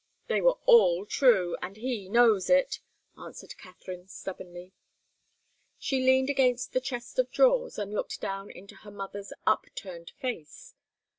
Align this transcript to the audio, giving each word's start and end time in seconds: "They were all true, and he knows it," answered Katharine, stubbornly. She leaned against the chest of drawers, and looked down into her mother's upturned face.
"They 0.25 0.41
were 0.41 0.57
all 0.65 1.05
true, 1.05 1.55
and 1.61 1.77
he 1.77 2.09
knows 2.09 2.49
it," 2.49 2.79
answered 3.19 3.55
Katharine, 3.59 4.07
stubbornly. 4.07 4.73
She 5.77 6.03
leaned 6.03 6.27
against 6.31 6.73
the 6.73 6.81
chest 6.81 7.19
of 7.19 7.29
drawers, 7.29 7.77
and 7.77 7.93
looked 7.93 8.19
down 8.19 8.49
into 8.49 8.77
her 8.77 8.89
mother's 8.89 9.31
upturned 9.45 10.09
face. 10.19 10.73